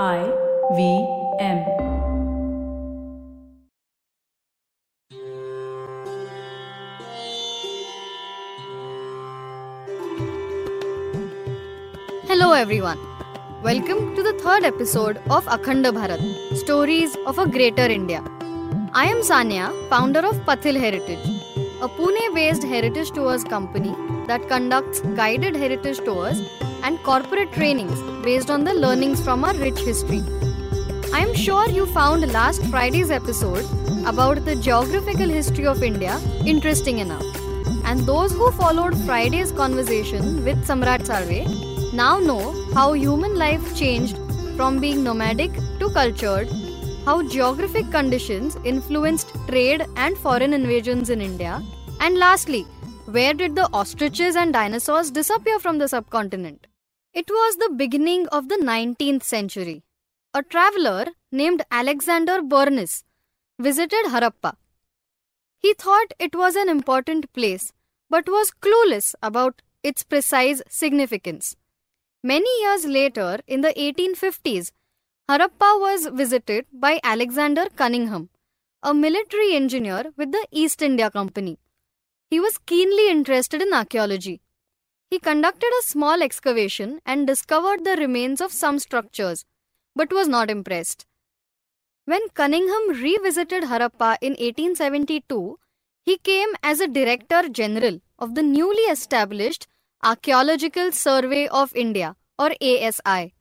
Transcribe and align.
I 0.00 0.20
V 0.74 1.06
M. 1.38 1.58
Hello 12.26 12.52
everyone. 12.52 12.98
Welcome 13.62 14.16
to 14.16 14.22
the 14.22 14.32
third 14.42 14.64
episode 14.64 15.18
of 15.28 15.44
Akhanda 15.44 15.92
Bharat 15.92 16.56
Stories 16.56 17.14
of 17.26 17.38
a 17.38 17.46
Greater 17.46 17.84
India. 17.84 18.24
I 18.94 19.04
am 19.04 19.18
Sanya, 19.18 19.68
founder 19.90 20.20
of 20.20 20.36
Pathil 20.46 20.80
Heritage, 20.80 21.28
a 21.82 21.88
Pune 21.90 22.34
based 22.34 22.62
heritage 22.62 23.10
tours 23.10 23.44
company 23.44 23.94
that 24.26 24.48
conducts 24.48 25.00
guided 25.16 25.54
heritage 25.54 25.98
tours 25.98 26.40
and 26.82 26.98
corporate 27.02 27.52
trainings 27.52 28.00
based 28.22 28.50
on 28.50 28.64
the 28.64 28.74
learnings 28.74 29.20
from 29.22 29.44
our 29.44 29.54
rich 29.54 29.78
history. 29.80 30.22
I 31.12 31.20
am 31.20 31.34
sure 31.34 31.68
you 31.68 31.86
found 31.86 32.32
last 32.32 32.64
Friday's 32.66 33.10
episode 33.10 33.66
about 34.06 34.44
the 34.44 34.56
geographical 34.56 35.28
history 35.28 35.66
of 35.66 35.82
India 35.82 36.18
interesting 36.46 36.98
enough. 36.98 37.24
And 37.84 38.00
those 38.00 38.32
who 38.32 38.50
followed 38.52 38.96
Friday's 39.04 39.52
conversation 39.52 40.44
with 40.44 40.66
Samrat 40.66 41.06
Sarve 41.06 41.92
now 41.92 42.18
know 42.18 42.54
how 42.72 42.92
human 42.94 43.36
life 43.36 43.76
changed 43.76 44.16
from 44.56 44.80
being 44.80 45.04
nomadic 45.04 45.52
to 45.80 45.90
cultured, 45.90 46.48
how 47.04 47.22
geographic 47.28 47.90
conditions 47.90 48.56
influenced 48.64 49.34
trade 49.48 49.86
and 49.96 50.16
foreign 50.16 50.52
invasions 50.52 51.10
in 51.10 51.20
India, 51.20 51.62
and 52.00 52.16
lastly, 52.16 52.62
where 53.06 53.34
did 53.34 53.54
the 53.54 53.68
ostriches 53.72 54.36
and 54.36 54.52
dinosaurs 54.52 55.10
disappear 55.10 55.58
from 55.58 55.78
the 55.78 55.88
subcontinent? 55.88 56.66
It 57.14 57.28
was 57.28 57.56
the 57.56 57.68
beginning 57.68 58.26
of 58.28 58.48
the 58.48 58.56
19th 58.56 59.22
century. 59.22 59.84
A 60.32 60.42
traveler 60.42 61.08
named 61.30 61.62
Alexander 61.70 62.40
Burnes 62.40 63.04
visited 63.58 64.06
Harappa. 64.06 64.56
He 65.58 65.74
thought 65.74 66.14
it 66.18 66.34
was 66.34 66.56
an 66.56 66.70
important 66.70 67.32
place, 67.34 67.72
but 68.08 68.28
was 68.28 68.50
clueless 68.50 69.14
about 69.22 69.60
its 69.82 70.04
precise 70.04 70.62
significance. 70.70 71.54
Many 72.22 72.48
years 72.62 72.86
later, 72.86 73.40
in 73.46 73.60
the 73.60 73.74
1850s, 73.74 74.70
Harappa 75.28 75.80
was 75.80 76.06
visited 76.06 76.66
by 76.72 76.98
Alexander 77.02 77.66
Cunningham, 77.76 78.30
a 78.82 78.94
military 78.94 79.54
engineer 79.54 80.12
with 80.16 80.32
the 80.32 80.46
East 80.50 80.80
India 80.80 81.10
Company. 81.10 81.58
He 82.30 82.40
was 82.40 82.58
keenly 82.58 83.10
interested 83.10 83.60
in 83.60 83.74
archaeology. 83.74 84.41
He 85.12 85.18
conducted 85.18 85.70
a 85.78 85.82
small 85.82 86.22
excavation 86.22 87.02
and 87.04 87.26
discovered 87.26 87.84
the 87.84 87.96
remains 87.96 88.40
of 88.40 88.50
some 88.50 88.78
structures, 88.78 89.44
but 89.94 90.10
was 90.10 90.26
not 90.26 90.50
impressed. 90.50 91.04
When 92.06 92.30
Cunningham 92.30 92.88
revisited 92.88 93.64
Harappa 93.64 94.16
in 94.22 94.32
1872, 94.32 95.58
he 96.00 96.16
came 96.16 96.54
as 96.62 96.80
a 96.80 96.88
Director 96.88 97.50
General 97.50 98.00
of 98.18 98.34
the 98.34 98.42
newly 98.42 98.84
established 98.84 99.66
Archaeological 100.02 100.92
Survey 100.92 101.46
of 101.46 101.76
India 101.76 102.16
or 102.38 102.52
ASI. 102.62 103.34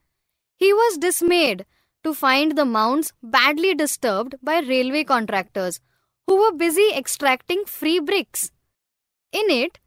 He 0.58 0.73
was 0.73 0.97
dismayed 0.97 1.66
to 2.03 2.13
find 2.13 2.58
the 2.58 2.66
mounds 2.66 3.13
badly 3.23 3.75
disturbed 3.75 4.35
by 4.44 4.59
railway 4.59 5.06
contractors 5.06 5.80
who 6.28 6.35
were 6.35 6.52
busy 6.52 6.91
extracting 6.94 7.63
free 7.63 8.02
bricks. 8.02 8.52
In 9.31 9.50
it, 9.50 9.80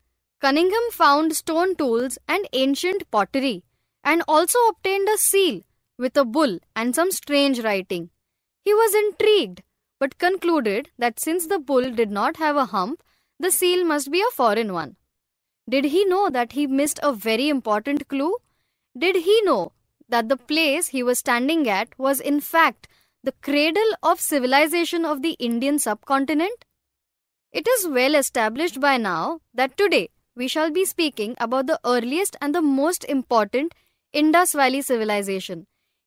Cunningham 0.44 0.90
found 0.90 1.34
stone 1.34 1.74
tools 1.74 2.18
and 2.28 2.46
ancient 2.52 3.10
pottery 3.10 3.64
and 4.04 4.22
also 4.28 4.58
obtained 4.68 5.08
a 5.08 5.16
seal 5.16 5.62
with 5.96 6.18
a 6.18 6.24
bull 6.26 6.58
and 6.76 6.94
some 6.94 7.10
strange 7.10 7.60
writing. 7.60 8.10
He 8.62 8.74
was 8.74 8.94
intrigued 8.94 9.62
but 9.98 10.18
concluded 10.18 10.90
that 10.98 11.18
since 11.18 11.46
the 11.46 11.58
bull 11.58 11.90
did 11.90 12.10
not 12.10 12.36
have 12.36 12.56
a 12.56 12.66
hump, 12.66 13.02
the 13.40 13.50
seal 13.50 13.86
must 13.86 14.10
be 14.10 14.20
a 14.20 14.30
foreign 14.32 14.74
one. 14.74 14.96
Did 15.66 15.86
he 15.86 16.04
know 16.04 16.28
that 16.28 16.52
he 16.52 16.66
missed 16.66 17.00
a 17.02 17.14
very 17.14 17.48
important 17.48 18.06
clue? 18.08 18.36
Did 18.98 19.16
he 19.16 19.40
know 19.44 19.72
that 20.10 20.28
the 20.28 20.36
place 20.36 20.88
he 20.88 21.02
was 21.02 21.20
standing 21.20 21.66
at 21.70 21.98
was 21.98 22.20
in 22.20 22.42
fact 22.42 22.86
the 23.22 23.32
cradle 23.40 23.94
of 24.02 24.20
civilization 24.20 25.06
of 25.06 25.22
the 25.22 25.36
Indian 25.38 25.78
subcontinent? 25.78 26.66
It 27.50 27.66
is 27.66 27.88
well 27.88 28.14
established 28.14 28.78
by 28.78 28.98
now 28.98 29.40
that 29.54 29.78
today 29.78 30.10
we 30.36 30.48
shall 30.48 30.70
be 30.70 30.84
speaking 30.84 31.34
about 31.38 31.66
the 31.66 31.78
earliest 31.84 32.36
and 32.40 32.54
the 32.54 32.62
most 32.62 33.04
important 33.04 33.74
Indus 34.12 34.52
Valley 34.52 34.82
civilization, 34.82 35.66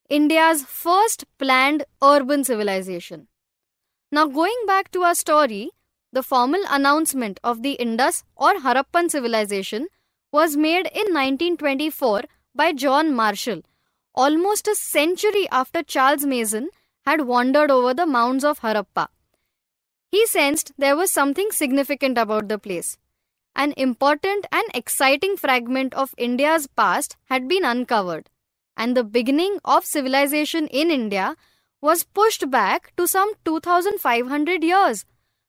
India's 0.09 0.63
first 0.63 1.25
planned 1.37 1.85
urban 2.01 2.43
civilization. 2.43 3.27
Now, 4.11 4.27
going 4.27 4.57
back 4.65 4.91
to 4.91 5.03
our 5.03 5.15
story, 5.15 5.71
the 6.13 6.23
formal 6.23 6.61
announcement 6.69 7.39
of 7.43 7.63
the 7.63 7.73
Indus 7.73 8.23
or 8.35 8.55
Harappan 8.55 9.11
civilization 9.11 9.87
was 10.31 10.55
made 10.55 10.87
in 10.87 11.13
1924 11.13 12.23
by 12.55 12.71
John 12.71 13.13
Marshall, 13.13 13.61
almost 14.15 14.67
a 14.67 14.75
century 14.75 15.47
after 15.51 15.83
Charles 15.83 16.25
Masson 16.25 16.69
had 17.05 17.21
wandered 17.21 17.71
over 17.71 17.93
the 17.93 18.05
mounds 18.05 18.43
of 18.43 18.59
Harappa. 18.59 19.07
He 20.11 20.25
sensed 20.25 20.71
there 20.77 20.95
was 20.95 21.11
something 21.11 21.51
significant 21.51 22.17
about 22.17 22.47
the 22.47 22.57
place 22.57 22.97
an 23.57 23.73
important 23.75 24.45
and 24.51 24.63
exciting 24.75 25.35
fragment 25.35 25.93
of 25.95 26.13
India's 26.15 26.67
past 26.67 27.17
had 27.25 27.47
been 27.47 27.65
uncovered, 27.65 28.29
and 28.77 28.95
the 28.95 29.03
beginning 29.03 29.57
of 29.65 29.83
civilization 29.83 30.67
in 30.67 30.91
India 30.91 31.35
was 31.81 32.03
pushed 32.03 32.49
back 32.51 32.93
to 32.97 33.07
some 33.07 33.33
2500 33.45 34.63
years, 34.63 35.05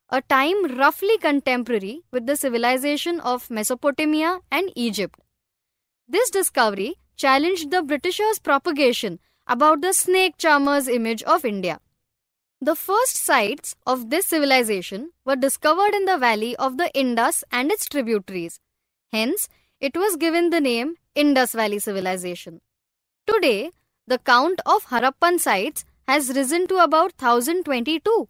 a 0.09 0.23
time 0.23 0.79
roughly 0.79 1.19
contemporary 1.19 2.01
with 2.11 2.27
the 2.27 2.37
civilization 2.37 3.21
of 3.21 3.51
Mesopotamia 3.51 4.41
and 4.51 4.73
Egypt. 4.75 5.21
This 6.09 6.31
discovery 6.31 6.95
challenged 7.17 7.71
the 7.71 7.83
Britishers' 7.83 8.39
propagation 8.39 9.21
about 9.47 9.83
the 9.83 9.93
snake 9.93 10.39
charmer's 10.39 10.89
image 10.89 11.23
of 11.25 11.45
India. 11.45 11.81
The 12.61 12.75
first 12.75 13.15
sites 13.17 13.77
of 13.87 14.11
this 14.11 14.27
civilization 14.27 15.13
were 15.25 15.37
discovered 15.37 15.95
in 15.95 16.07
the 16.07 16.19
valley 16.19 16.57
of 16.57 16.77
the 16.77 16.91
Indus 16.93 17.45
and 17.53 17.71
its 17.71 17.87
tributaries. 17.89 18.59
Hence, 19.13 19.49
it 19.81 19.97
was 19.97 20.17
given 20.17 20.51
the 20.51 20.61
name 20.61 20.97
Indus 21.15 21.53
Valley 21.53 21.79
Civilization. 21.79 22.61
Today, 23.29 23.71
the 24.09 24.19
count 24.19 24.61
of 24.67 24.87
Harappan 24.87 25.39
sites 25.39 25.85
has 26.09 26.35
risen 26.35 26.67
to 26.67 26.79
about 26.79 27.13
1022, 27.21 28.29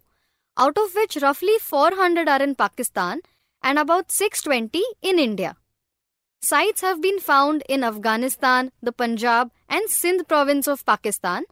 out 0.57 0.77
of 0.77 0.93
which 0.93 1.17
roughly 1.17 1.57
400 1.59 2.29
are 2.29 2.43
in 2.43 2.53
Pakistan 2.53 3.21
and 3.63 3.79
about 3.79 4.11
620 4.11 4.83
in 5.01 5.17
India. 5.17 5.55
Sites 6.39 6.81
have 6.81 7.01
been 7.01 7.19
found 7.19 7.63
in 7.67 7.83
Afghanistan, 7.83 8.71
the 8.83 8.91
Punjab, 8.91 9.49
and 9.67 9.89
Sindh 9.89 10.27
province 10.27 10.67
of 10.67 10.85
Pakistan 10.85 11.45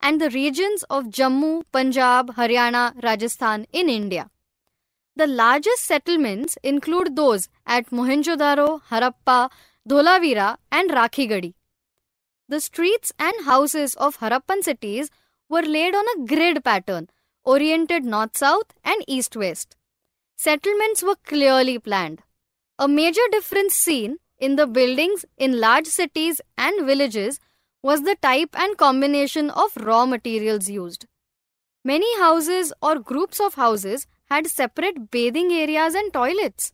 and 0.00 0.20
the 0.20 0.30
regions 0.30 0.82
of 0.84 1.04
Jammu, 1.06 1.64
Punjab, 1.72 2.34
Haryana, 2.36 3.02
Rajasthan 3.02 3.66
in 3.72 3.88
India. 3.88 4.30
The 5.16 5.26
largest 5.26 5.84
settlements 5.84 6.56
include 6.62 7.16
those 7.16 7.48
at 7.66 7.90
Mohenjo-daro, 7.90 8.82
Harappa, 8.90 9.50
Dholavira 9.88 10.56
and 10.70 10.90
Rakhigarhi. 10.90 11.54
The 12.48 12.60
streets 12.60 13.12
and 13.18 13.44
houses 13.44 13.94
of 13.94 14.18
Harappan 14.18 14.62
cities 14.62 15.10
were 15.48 15.62
laid 15.62 15.94
on 15.94 16.04
a 16.14 16.26
grid 16.26 16.64
pattern, 16.64 17.08
oriented 17.44 18.04
north-south 18.04 18.72
and 18.84 19.04
east-west. 19.06 19.76
Settlements 20.36 21.02
were 21.02 21.16
clearly 21.26 21.78
planned. 21.78 22.22
A 22.78 22.88
major 22.88 23.26
difference 23.30 23.74
seen 23.74 24.18
in 24.38 24.56
the 24.56 24.66
buildings 24.66 25.24
in 25.36 25.60
large 25.60 25.86
cities 25.86 26.40
and 26.56 26.86
villages 26.86 27.38
was 27.82 28.02
the 28.02 28.16
type 28.20 28.50
and 28.54 28.76
combination 28.76 29.50
of 29.50 29.76
raw 29.76 30.04
materials 30.06 30.68
used. 30.68 31.06
Many 31.84 32.18
houses 32.18 32.72
or 32.82 32.98
groups 32.98 33.40
of 33.40 33.54
houses 33.54 34.06
had 34.28 34.46
separate 34.46 35.10
bathing 35.10 35.50
areas 35.52 35.94
and 35.94 36.12
toilets. 36.12 36.72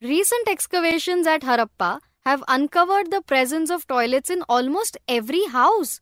Recent 0.00 0.48
excavations 0.48 1.26
at 1.26 1.42
Harappa 1.42 2.00
have 2.24 2.42
uncovered 2.48 3.10
the 3.10 3.20
presence 3.20 3.70
of 3.70 3.86
toilets 3.86 4.30
in 4.30 4.42
almost 4.48 4.96
every 5.06 5.44
house. 5.46 6.00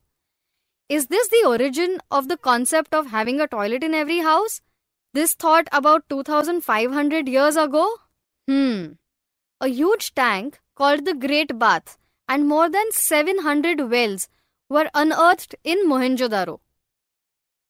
Is 0.88 1.06
this 1.06 1.28
the 1.28 1.44
origin 1.46 1.98
of 2.10 2.28
the 2.28 2.36
concept 2.36 2.94
of 2.94 3.06
having 3.06 3.40
a 3.40 3.48
toilet 3.48 3.82
in 3.82 3.94
every 3.94 4.18
house? 4.18 4.60
This 5.12 5.34
thought 5.34 5.68
about 5.72 6.08
2500 6.08 7.28
years 7.28 7.56
ago? 7.56 7.88
Hmm. 8.46 8.92
A 9.60 9.68
huge 9.68 10.14
tank 10.14 10.60
called 10.74 11.04
the 11.04 11.14
Great 11.14 11.58
Bath 11.58 11.98
and 12.30 12.46
more 12.46 12.70
than 12.70 12.92
700 12.92 13.90
wells 13.90 14.28
were 14.68 14.88
unearthed 14.94 15.56
in 15.64 15.88
Mohenjo-daro. 15.88 16.60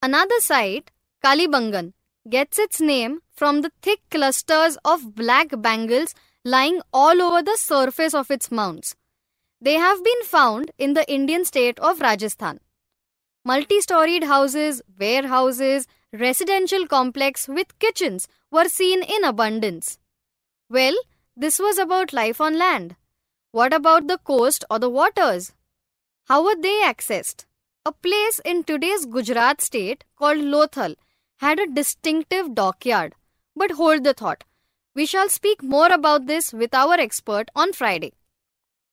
Another 0.03 0.39
site, 0.39 0.91
Kalibangan, 1.23 1.93
gets 2.29 2.59
its 2.59 2.79
name 2.79 3.21
from 3.31 3.61
the 3.61 3.71
thick 3.81 4.01
clusters 4.11 4.77
of 4.85 5.15
black 5.15 5.49
bangles 5.63 6.13
lying 6.45 6.79
all 6.93 7.23
over 7.23 7.41
the 7.41 7.57
surface 7.57 8.13
of 8.13 8.29
its 8.29 8.51
mounds. 8.51 8.95
They 9.59 9.73
have 9.73 10.03
been 10.03 10.23
found 10.23 10.69
in 10.77 10.93
the 10.93 11.11
Indian 11.11 11.43
state 11.43 11.79
of 11.79 11.99
Rajasthan. 11.99 12.59
Multi 13.43 13.81
storied 13.81 14.25
houses, 14.25 14.83
warehouses, 14.99 15.87
residential 16.13 16.85
complex 16.85 17.47
with 17.47 17.79
kitchens 17.79 18.27
were 18.51 18.69
seen 18.69 19.01
in 19.01 19.23
abundance. 19.23 19.97
Well, 20.69 20.95
this 21.35 21.57
was 21.57 21.79
about 21.79 22.13
life 22.13 22.39
on 22.39 22.59
land. 22.59 22.95
What 23.53 23.73
about 23.73 24.07
the 24.07 24.17
coast 24.17 24.63
or 24.69 24.79
the 24.79 24.89
waters? 24.89 25.51
How 26.29 26.41
were 26.41 26.55
they 26.55 26.83
accessed? 26.83 27.43
A 27.85 27.91
place 27.91 28.39
in 28.45 28.63
today's 28.63 29.05
Gujarat 29.05 29.59
state 29.59 30.05
called 30.17 30.37
Lothal 30.37 30.95
had 31.39 31.59
a 31.59 31.67
distinctive 31.67 32.55
dockyard. 32.55 33.13
But 33.53 33.71
hold 33.71 34.05
the 34.05 34.13
thought. 34.13 34.45
We 34.95 35.05
shall 35.05 35.27
speak 35.27 35.61
more 35.61 35.91
about 35.91 36.27
this 36.27 36.53
with 36.53 36.73
our 36.73 36.93
expert 36.93 37.49
on 37.53 37.73
Friday. 37.73 38.13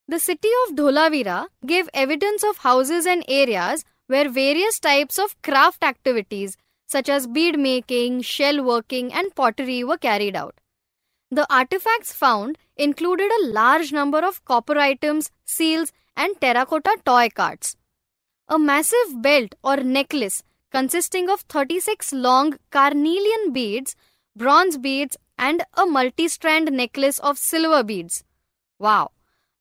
The 0.09 0.19
city 0.19 0.49
of 0.67 0.75
Dholavira 0.75 1.47
gave 1.65 1.89
evidence 1.93 2.43
of 2.43 2.57
houses 2.57 3.05
and 3.05 3.23
areas 3.29 3.85
where 4.07 4.27
various 4.27 4.77
types 4.77 5.17
of 5.17 5.41
craft 5.41 5.85
activities 5.85 6.57
such 6.85 7.07
as 7.07 7.27
bead 7.27 7.57
making, 7.57 8.23
shell 8.23 8.61
working, 8.61 9.13
and 9.13 9.33
pottery 9.35 9.85
were 9.85 9.97
carried 9.97 10.35
out. 10.35 10.55
The 11.31 11.45
artifacts 11.53 12.11
found 12.11 12.57
included 12.79 13.31
a 13.31 13.47
large 13.47 13.91
number 13.91 14.19
of 14.19 14.43
copper 14.45 14.77
items, 14.77 15.31
seals, 15.45 15.91
and 16.15 16.39
terracotta 16.41 16.97
toy 17.05 17.29
carts. 17.29 17.75
A 18.47 18.57
massive 18.57 19.21
belt 19.21 19.55
or 19.63 19.77
necklace 19.77 20.43
consisting 20.71 21.29
of 21.29 21.41
36 21.41 22.13
long 22.13 22.57
carnelian 22.69 23.51
beads, 23.51 23.95
bronze 24.35 24.77
beads, 24.77 25.17
and 25.37 25.63
a 25.75 25.85
multi 25.85 26.27
strand 26.27 26.71
necklace 26.71 27.19
of 27.19 27.37
silver 27.37 27.83
beads. 27.83 28.23
Wow! 28.77 29.11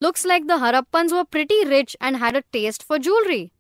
Looks 0.00 0.25
like 0.25 0.47
the 0.47 0.59
Harappans 0.59 1.12
were 1.12 1.25
pretty 1.25 1.64
rich 1.64 1.97
and 2.00 2.17
had 2.17 2.37
a 2.37 2.44
taste 2.53 2.82
for 2.82 2.99
jewelry. 2.99 3.53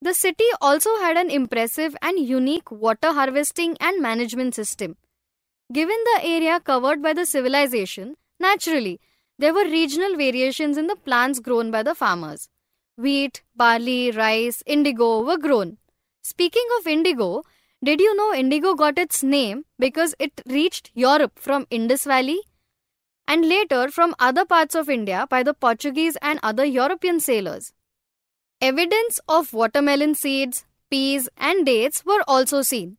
The 0.00 0.14
city 0.14 0.44
also 0.60 0.98
had 0.98 1.16
an 1.16 1.30
impressive 1.30 1.96
and 2.02 2.18
unique 2.18 2.70
water 2.70 3.12
harvesting 3.12 3.76
and 3.80 4.02
management 4.02 4.54
system. 4.54 4.96
Given 5.72 5.96
the 6.04 6.24
area 6.24 6.60
covered 6.60 7.02
by 7.02 7.12
the 7.12 7.24
civilization, 7.24 8.16
naturally, 8.42 9.00
there 9.38 9.54
were 9.54 9.64
regional 9.64 10.16
variations 10.16 10.76
in 10.76 10.86
the 10.88 10.96
plants 10.96 11.40
grown 11.40 11.70
by 11.70 11.82
the 11.82 11.94
farmers. 11.94 12.48
Wheat, 12.96 13.42
barley, 13.56 14.10
rice, 14.10 14.62
indigo 14.66 15.22
were 15.22 15.38
grown. 15.38 15.78
Speaking 16.22 16.66
of 16.78 16.86
indigo, 16.86 17.42
did 17.82 18.00
you 18.00 18.14
know 18.14 18.32
indigo 18.34 18.74
got 18.74 18.98
its 18.98 19.22
name 19.22 19.64
because 19.78 20.14
it 20.18 20.42
reached 20.46 20.90
Europe 20.94 21.38
from 21.38 21.66
Indus 21.70 22.04
Valley? 22.04 22.40
and 23.32 23.48
later 23.48 23.88
from 23.90 24.14
other 24.18 24.44
parts 24.44 24.74
of 24.74 24.90
India 24.90 25.26
by 25.30 25.42
the 25.42 25.54
Portuguese 25.54 26.16
and 26.22 26.40
other 26.42 26.64
European 26.64 27.20
sailors. 27.20 27.72
Evidence 28.60 29.20
of 29.28 29.52
watermelon 29.52 30.14
seeds, 30.14 30.66
peas, 30.90 31.28
and 31.36 31.66
dates 31.66 32.04
were 32.04 32.22
also 32.28 32.62
seen. 32.62 32.98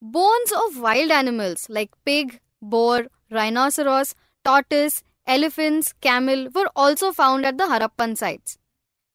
Bones 0.00 0.52
of 0.52 0.80
wild 0.80 1.10
animals 1.10 1.66
like 1.68 1.90
pig, 2.04 2.40
boar, 2.60 3.06
rhinoceros, 3.30 4.14
tortoise, 4.44 5.02
elephants, 5.26 5.92
camel 6.00 6.48
were 6.54 6.70
also 6.76 7.12
found 7.12 7.46
at 7.46 7.58
the 7.58 7.64
Harappan 7.64 8.16
sites. 8.16 8.58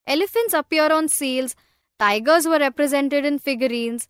Elephants 0.08 0.54
appear 0.54 0.92
on 0.92 1.08
seals, 1.08 1.56
tigers 2.00 2.48
were 2.48 2.60
represented 2.60 3.26
in 3.26 3.40
figurines, 3.40 4.08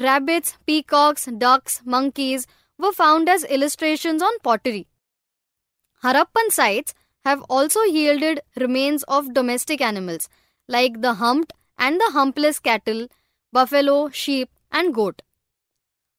rabbits, 0.00 0.58
peacocks, 0.66 1.26
ducks, 1.38 1.82
monkeys 1.84 2.46
were 2.78 2.92
found 2.92 3.28
as 3.28 3.44
illustrations 3.44 4.22
on 4.22 4.38
pottery. 4.40 4.86
Harappan 6.02 6.50
sites 6.50 6.94
have 7.24 7.42
also 7.48 7.80
yielded 7.80 8.40
remains 8.56 9.02
of 9.04 9.34
domestic 9.34 9.80
animals 9.80 10.28
like 10.68 11.00
the 11.00 11.14
humped 11.14 11.52
and 11.78 12.00
the 12.00 12.10
humpless 12.12 12.58
cattle, 12.58 13.08
buffalo, 13.52 14.08
sheep, 14.10 14.48
and 14.70 14.94
goat. 14.94 15.22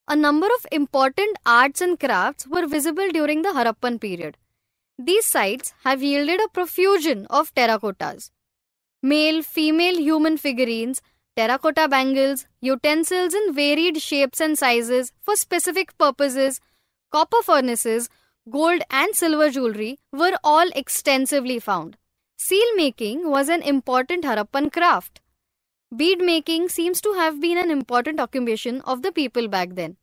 A 0.10 0.16
number 0.16 0.48
of 0.48 0.66
important 0.72 1.38
arts 1.46 1.82
and 1.82 2.00
crafts 2.00 2.48
were 2.48 2.66
visible 2.66 3.10
during 3.10 3.42
the 3.42 3.50
Harappan 3.50 4.00
period. 4.00 4.38
These 4.98 5.26
sites 5.26 5.74
have 5.84 6.02
yielded 6.02 6.40
a 6.40 6.48
profusion 6.48 7.28
of 7.30 7.54
terracottas. 7.54 8.32
Male, 9.04 9.44
female 9.44 9.98
human 9.98 10.38
figurines, 10.38 11.02
terracotta 11.36 11.90
bangles, 11.90 12.48
utensils 12.62 13.34
in 13.34 13.54
varied 13.54 14.02
shapes 14.02 14.40
and 14.40 14.58
sizes 14.58 15.12
for 15.22 15.36
specific 15.36 15.98
purposes, 15.98 16.62
copper 17.12 17.44
furnaces, 17.44 18.08
gold, 18.50 18.82
and 18.90 19.14
silver 19.14 19.50
jewelry 19.50 20.00
were 20.14 20.38
all 20.42 20.70
extensively 20.74 21.60
found. 21.60 21.98
Seal 22.38 22.76
making 22.78 23.30
was 23.30 23.50
an 23.50 23.62
important 23.62 24.24
Harappan 24.24 24.72
craft. 24.72 25.20
Bead 25.96 26.20
making 26.20 26.68
seems 26.68 27.00
to 27.00 27.14
have 27.14 27.40
been 27.40 27.58
an 27.58 27.72
important 27.72 28.20
occupation 28.20 28.82
of 28.82 29.04
the 29.04 29.12
people 29.12 29.48
back 29.48 29.76
then. 29.76 29.96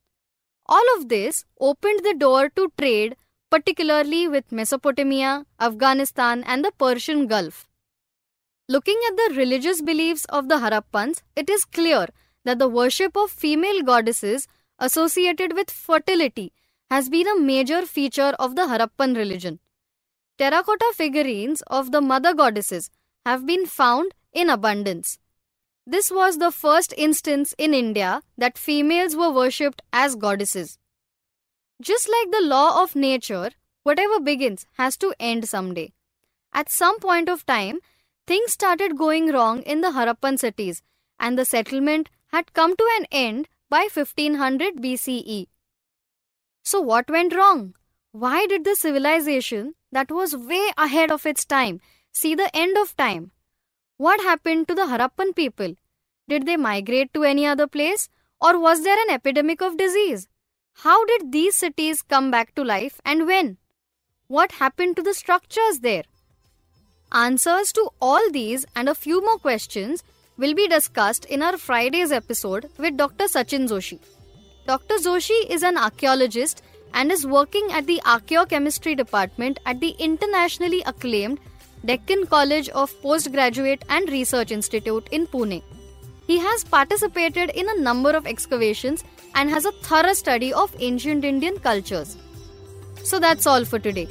All 0.66 0.82
of 0.96 1.10
this 1.10 1.44
opened 1.60 2.00
the 2.02 2.14
door 2.14 2.48
to 2.50 2.72
trade, 2.78 3.16
particularly 3.50 4.26
with 4.26 4.50
Mesopotamia, 4.50 5.44
Afghanistan, 5.60 6.42
and 6.44 6.64
the 6.64 6.72
Persian 6.72 7.26
Gulf. 7.26 7.68
Looking 8.66 8.98
at 9.08 9.16
the 9.16 9.34
religious 9.36 9.82
beliefs 9.82 10.24
of 10.30 10.48
the 10.48 10.56
Harappans, 10.56 11.22
it 11.36 11.50
is 11.50 11.66
clear 11.66 12.06
that 12.46 12.58
the 12.58 12.68
worship 12.68 13.14
of 13.14 13.30
female 13.30 13.82
goddesses 13.82 14.48
associated 14.78 15.52
with 15.52 15.70
fertility 15.70 16.52
has 16.90 17.10
been 17.10 17.28
a 17.28 17.38
major 17.38 17.84
feature 17.84 18.34
of 18.38 18.56
the 18.56 18.62
Harappan 18.62 19.16
religion. 19.16 19.60
Terracotta 20.38 20.92
figurines 20.94 21.62
of 21.66 21.92
the 21.92 22.00
mother 22.00 22.32
goddesses 22.32 22.90
have 23.26 23.44
been 23.44 23.66
found 23.66 24.14
in 24.32 24.48
abundance. 24.48 25.18
This 25.86 26.10
was 26.10 26.38
the 26.38 26.50
first 26.50 26.94
instance 26.96 27.54
in 27.58 27.74
India 27.74 28.22
that 28.38 28.56
females 28.56 29.14
were 29.14 29.30
worshipped 29.30 29.82
as 29.92 30.14
goddesses. 30.14 30.78
Just 31.80 32.08
like 32.08 32.30
the 32.30 32.46
law 32.46 32.82
of 32.82 32.96
nature, 32.96 33.50
whatever 33.82 34.18
begins 34.18 34.66
has 34.78 34.96
to 34.98 35.14
end 35.20 35.46
someday. 35.46 35.92
At 36.54 36.70
some 36.70 37.00
point 37.00 37.28
of 37.28 37.44
time, 37.44 37.80
things 38.26 38.52
started 38.52 38.96
going 38.96 39.30
wrong 39.30 39.60
in 39.62 39.82
the 39.82 39.90
Harappan 39.90 40.38
cities, 40.38 40.82
and 41.20 41.38
the 41.38 41.44
settlement 41.44 42.08
had 42.28 42.54
come 42.54 42.74
to 42.76 42.88
an 42.98 43.06
end 43.12 43.48
by 43.68 43.88
1500 43.92 44.76
BCE. 44.76 45.48
So, 46.62 46.80
what 46.80 47.10
went 47.10 47.34
wrong? 47.34 47.74
Why 48.12 48.46
did 48.46 48.64
the 48.64 48.74
civilization 48.74 49.74
that 49.92 50.10
was 50.10 50.34
way 50.34 50.70
ahead 50.78 51.10
of 51.10 51.26
its 51.26 51.44
time 51.44 51.80
see 52.10 52.34
the 52.34 52.50
end 52.56 52.78
of 52.78 52.96
time? 52.96 53.32
What 53.96 54.20
happened 54.20 54.66
to 54.66 54.74
the 54.74 54.86
Harappan 54.86 55.36
people? 55.36 55.76
Did 56.28 56.46
they 56.46 56.56
migrate 56.56 57.14
to 57.14 57.22
any 57.22 57.46
other 57.46 57.68
place? 57.68 58.08
Or 58.40 58.58
was 58.58 58.82
there 58.82 58.98
an 59.00 59.10
epidemic 59.14 59.62
of 59.62 59.76
disease? 59.76 60.26
How 60.72 61.04
did 61.04 61.30
these 61.30 61.54
cities 61.54 62.02
come 62.02 62.32
back 62.32 62.56
to 62.56 62.64
life 62.64 63.00
and 63.04 63.24
when? 63.24 63.58
What 64.26 64.50
happened 64.52 64.96
to 64.96 65.02
the 65.02 65.14
structures 65.14 65.78
there? 65.78 66.02
Answers 67.12 67.72
to 67.74 67.88
all 68.02 68.32
these 68.32 68.66
and 68.74 68.88
a 68.88 68.96
few 68.96 69.24
more 69.24 69.38
questions 69.38 70.02
will 70.38 70.54
be 70.54 70.66
discussed 70.66 71.24
in 71.26 71.40
our 71.40 71.56
Friday's 71.56 72.10
episode 72.10 72.68
with 72.78 72.96
Dr. 72.96 73.26
Sachin 73.26 73.68
Joshi. 73.68 74.00
Dr. 74.66 74.96
Joshi 74.96 75.48
is 75.48 75.62
an 75.62 75.78
archaeologist 75.78 76.62
and 76.94 77.12
is 77.12 77.24
working 77.24 77.68
at 77.70 77.86
the 77.86 78.00
Archaeochemistry 78.04 78.96
Department 78.96 79.60
at 79.66 79.78
the 79.78 79.90
internationally 80.00 80.82
acclaimed 80.84 81.38
Deccan 81.84 82.26
College 82.26 82.68
of 82.70 82.90
Postgraduate 83.02 83.84
and 83.88 84.08
Research 84.08 84.50
Institute 84.50 85.08
in 85.10 85.26
Pune. 85.26 85.62
He 86.26 86.38
has 86.38 86.64
participated 86.64 87.50
in 87.50 87.68
a 87.68 87.80
number 87.80 88.10
of 88.10 88.26
excavations 88.26 89.04
and 89.34 89.50
has 89.50 89.66
a 89.66 89.72
thorough 89.72 90.14
study 90.14 90.52
of 90.52 90.74
ancient 90.78 91.24
Indian 91.24 91.58
cultures. 91.58 92.16
So 93.02 93.18
that's 93.18 93.46
all 93.46 93.64
for 93.64 93.78
today. 93.78 94.08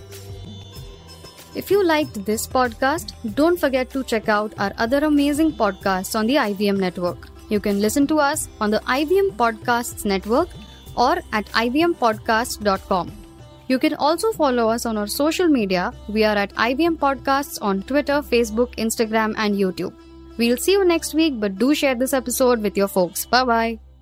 If 1.56 1.72
you 1.72 1.84
liked 1.84 2.25
this 2.25 2.48
podcast, 2.48 3.13
don't 3.36 3.60
forget 3.60 3.89
to 3.92 4.03
check 4.03 4.30
out 4.30 4.53
our 4.58 4.74
other 4.77 5.06
amazing 5.06 5.53
podcasts 5.53 6.18
on 6.18 6.27
the 6.27 6.36
IVM 6.36 6.77
network. 6.77 7.30
You 7.50 7.60
can 7.60 7.80
listen 7.80 8.08
to 8.08 8.20
us 8.20 8.48
on 8.60 8.72
the 8.72 8.80
IVM 8.80 9.36
Podcasts 9.36 10.06
Network 10.06 10.50
or 10.96 11.18
at 11.32 11.46
ivmpodcast.com. 11.48 13.23
You 13.67 13.79
can 13.79 13.93
also 13.96 14.32
follow 14.34 14.70
us 14.70 14.86
on 14.86 14.98
our 14.98 15.08
social 15.08 15.48
media. 15.48 15.93
We 16.10 16.24
are 16.24 16.36
at 16.36 16.53
IVM 16.55 16.98
Podcasts 16.98 17.58
on 17.62 17.84
Twitter, 17.84 18.22
Facebook, 18.22 18.75
Instagram, 18.75 19.34
and 19.38 19.55
YouTube. 19.55 19.93
We'll 20.38 20.58
see 20.58 20.74
you 20.74 20.84
next 20.86 21.13
week, 21.13 21.39
but 21.39 21.58
do 21.58 21.74
share 21.74 21.96
this 21.96 22.13
episode 22.13 22.62
with 22.62 22.75
your 22.75 22.88
folks. 22.88 23.25
Bye 23.25 23.43
bye. 23.46 23.93